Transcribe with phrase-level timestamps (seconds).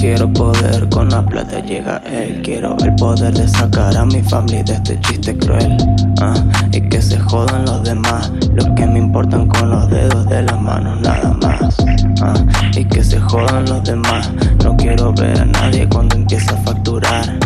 [0.00, 2.40] quiero poder, con la plata llega él.
[2.42, 5.76] Quiero el poder de sacar a mi familia de este chiste cruel.
[6.20, 6.34] Ah,
[6.72, 10.60] y que se jodan los demás, los que me importan con los dedos de las
[10.60, 11.76] manos, nada más.
[12.22, 12.34] Ah,
[12.74, 14.30] y que se jodan los demás,
[14.64, 17.38] no quiero ver a nadie cuando empiece a facturar.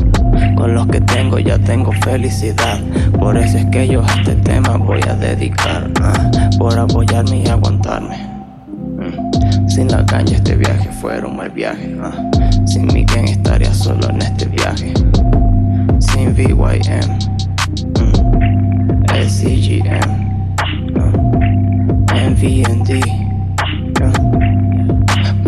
[0.55, 2.79] Con los que tengo ya tengo felicidad,
[3.19, 5.91] por eso es que yo a este tema voy a dedicar.
[6.01, 8.35] Ah, por apoyarme y aguantarme.
[9.67, 11.97] Sin la caña este viaje fuera un mal viaje.
[12.03, 12.13] Ah.
[12.67, 14.93] Sin mi gang estaría solo en este viaje.
[15.99, 17.19] Sin VYM,
[17.99, 18.15] mm.
[19.27, 20.11] SCGM,
[20.97, 21.35] uh.
[22.31, 23.01] MVND.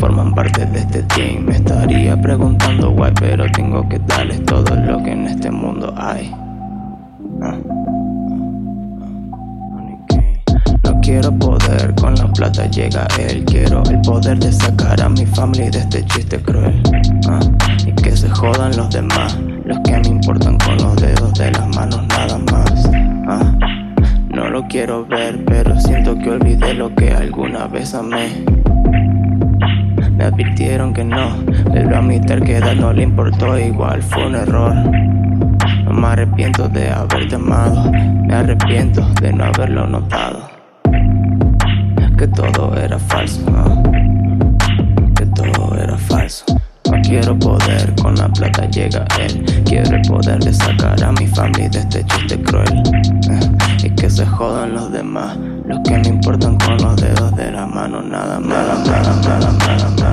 [0.01, 1.45] Forman parte de este team.
[1.47, 6.33] Me estaría preguntando why, pero tengo que darles todo lo que en este mundo hay.
[11.17, 13.43] Quiero poder, con la plata llega él.
[13.47, 16.83] Quiero el poder de sacar a mi familia de este chiste cruel.
[17.29, 17.41] Ah,
[17.87, 21.75] y que se jodan los demás, los que me importan con los dedos de las
[21.75, 22.91] manos nada más.
[23.29, 23.59] Ah,
[24.29, 28.45] no lo quiero ver, pero siento que olvidé lo que alguna vez amé.
[30.13, 31.35] Me advirtieron que no,
[31.73, 34.75] pero a mi terquedad no le importó, igual fue un error.
[35.85, 40.56] No me arrepiento de haberte amado, me arrepiento de no haberlo notado
[42.17, 43.83] que todo era falso, ¿no?
[45.15, 46.45] que todo era falso.
[46.91, 49.45] No quiero poder, con la plata llega él.
[49.65, 52.83] Quiere poderle sacar a mi familia de este chiste cruel.
[53.83, 55.37] Y que se jodan los demás,
[55.67, 59.91] los que me importan con los dedos de la mano, nada nada, nada, nada, nada,
[59.97, 60.06] nada.